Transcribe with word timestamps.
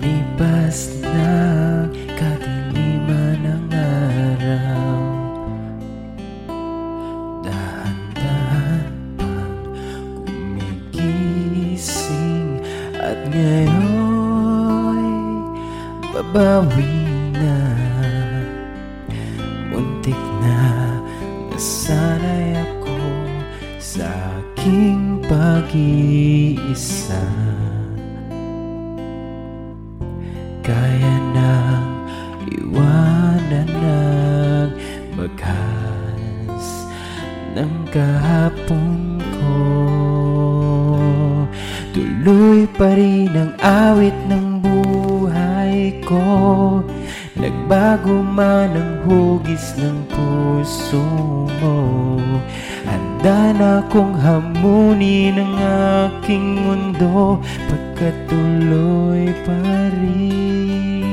Lumipas 0.00 0.96
na 1.04 1.84
kadiliman 2.16 3.36
ng 3.44 3.68
araw. 3.68 4.96
Dahan-dahan 7.44 8.88
pang 9.20 9.60
gumigising 10.24 11.44
At 12.96 13.28
ngayon 13.28 15.04
babawi 16.16 17.04
na. 17.36 17.60
Muntik 19.68 20.16
na 20.40 20.96
nasanay 21.52 22.56
ako 22.56 22.96
sa 23.76 24.08
aking 24.40 25.20
pag-iisa 25.28 27.20
Kaya 30.70 31.14
nang 31.34 32.06
iwanan 32.46 33.66
ng 33.66 34.70
baghas 35.18 36.66
ng 37.58 37.74
kahapon 37.90 39.18
ko. 39.18 39.58
Tuloy 41.90 42.70
pa 42.78 42.94
rin 42.94 43.34
ang 43.34 43.58
awit 43.58 44.14
ng 44.30 44.62
buhay 44.62 45.90
ko 46.06 46.22
Nagbago 47.40 48.20
man 48.20 48.76
ang 48.76 49.00
hugis 49.08 49.72
ng 49.80 50.04
puso 50.12 51.00
mo 51.64 51.80
Handa 52.84 53.56
na 53.56 53.80
kong 53.88 54.12
hamunin 54.12 55.40
ang 55.40 55.56
aking 55.56 56.60
mundo 56.60 57.40
Pagkatuloy 58.00 59.28
pa 59.44 59.60
rin. 59.92 61.04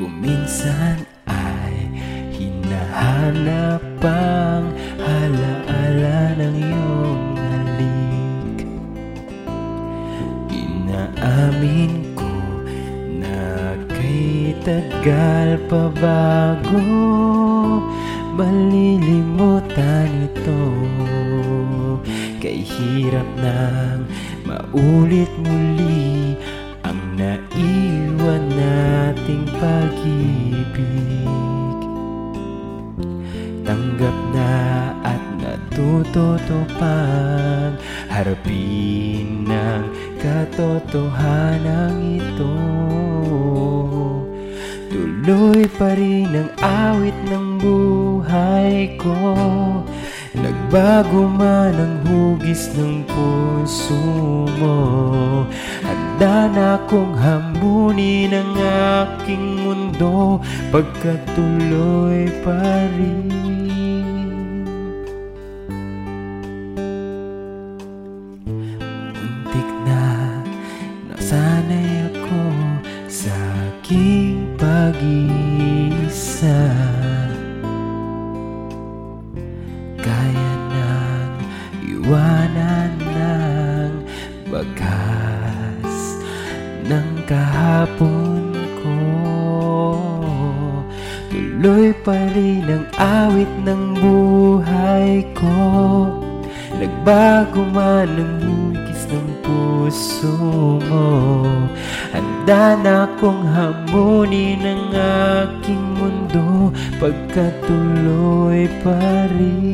Kung 0.00 0.16
ay 1.28 1.92
hinahanap 2.32 3.84
ang 4.00 4.72
tagal 14.60 15.56
pa 15.68 15.88
bago 15.96 16.84
malilimutan 18.36 20.28
ito. 20.28 20.64
Kay 22.40 22.64
hirap 22.64 23.28
nang 23.40 24.04
maulit 24.44 25.28
muli 25.40 26.36
ang 26.84 27.00
naiwan 27.16 28.44
nating 28.52 29.48
pag-ibig. 29.60 31.28
Tanggap 33.64 34.16
na 34.34 34.52
at 35.06 35.22
pang 36.80 37.74
harapin 38.12 39.48
ng 39.48 39.84
katotohanan 40.20 42.20
ito 42.20 43.09
Tuloy 44.90 45.70
pa 45.78 45.94
rin 45.94 46.34
ang 46.34 46.50
awit 46.58 47.14
ng 47.30 47.62
buhay 47.62 48.98
ko. 48.98 49.14
Nagbago 50.30 51.26
man 51.26 51.74
ang 51.74 51.96
hugis 52.06 52.70
ng 52.78 53.02
puso 53.02 53.98
mo 54.62 54.78
Handa 55.82 56.46
na 56.54 56.66
akong 56.78 57.18
hamunin 57.18 58.30
ang 58.30 58.54
aking 59.02 59.58
mundo 59.66 60.38
Pagkatuloy 60.70 62.30
pa 62.46 62.62
rin 62.94 63.99
pag-iisa 75.00 76.60
Kaya 79.96 80.52
nang 80.68 81.40
iwanan 81.88 82.92
ng 83.00 83.92
bagas 84.52 86.20
ng 86.84 87.08
kahapon 87.24 88.52
ko. 88.84 89.00
Tuloy 91.32 91.96
pa 92.04 92.20
rin 92.36 92.68
ang 92.68 92.84
awit 93.00 93.48
ng 93.64 93.96
buhay 94.04 95.24
ko. 95.32 95.56
Nagbago 96.76 97.64
man 97.72 98.08
ang 98.20 98.36
ng 98.44 98.79
puso 99.50 100.78
mo. 100.86 101.10
Handa 102.14 102.78
na 102.78 103.10
akong 103.10 103.42
hamunin 103.42 104.62
ang 104.62 104.94
aking 104.94 105.82
mundo 105.98 106.70
Pagkatuloy 107.00 108.68
pa 108.84 109.26
rin. 109.32 109.72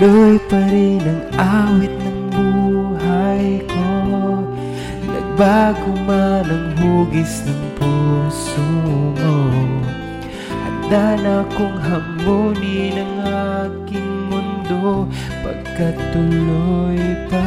Tuloy 0.00 0.40
pa 0.50 0.58
rin 0.72 1.04
ang 1.04 1.22
awit 1.36 1.92
ng 1.92 2.20
buhay 2.32 3.60
ko. 3.70 3.92
Nagbago 5.04 5.92
man 6.08 6.48
ang 6.48 6.72
hugis 6.80 7.44
ng 7.46 7.62
puso 7.76 8.66
mo. 9.20 9.36
Handa 10.48 11.20
na 11.20 11.44
akong 11.44 11.76
hamunin 11.76 13.04
ang 13.04 13.14
aking 13.68 14.11
Pagkatuloy 15.46 16.98
pa 17.30 17.41